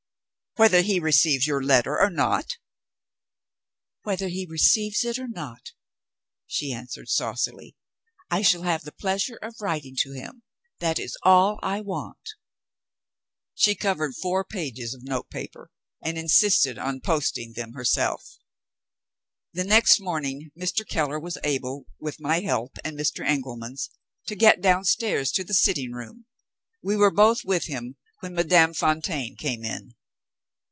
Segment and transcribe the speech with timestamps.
[0.57, 2.57] whether he receives your letter or not?"
[4.01, 5.69] "Whether he receives it or not,"
[6.45, 7.77] she answered saucily,
[8.29, 10.43] "I shall have the pleasure of writing to him
[10.79, 12.31] that is all I want."
[13.55, 15.71] She covered four pages of note paper,
[16.03, 18.37] and insisted on posting them herself.
[19.53, 20.85] The next morning Mr.
[20.85, 23.25] Keller was able, with my help and Mr.
[23.25, 23.89] Engelman's,
[24.27, 26.25] to get downstairs to the sitting room.
[26.83, 29.95] We were both with him, when Madame Fontaine came in.